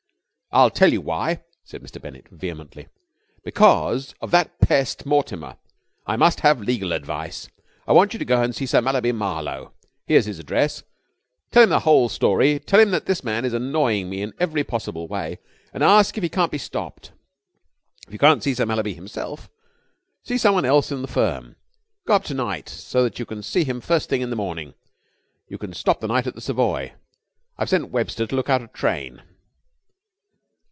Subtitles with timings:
[0.53, 2.01] "I'll tell you why," said Mr.
[2.01, 2.89] Bennett vehemently.
[3.41, 5.55] "Because of that pest Mortimer.
[6.05, 7.47] I must have legal advice.
[7.87, 9.71] I want you to go and see Sir Mallaby Marlowe.
[10.07, 10.83] Here's his address.
[11.51, 12.59] Tell him the whole story.
[12.59, 15.39] Tell him that this man is annoying me in every possible way
[15.73, 17.13] and ask if he can't be stopped.
[18.07, 19.49] If you can't see Sir Mallaby himself,
[20.21, 21.55] see someone else in the firm.
[22.05, 24.73] Go up to night, so that you can see him first thing in the morning.
[25.47, 26.91] You can stop the night at the Savoy.
[27.57, 29.21] I've sent Webster to look out a train."